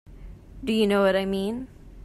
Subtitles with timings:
[0.63, 1.67] Do you know what I mean?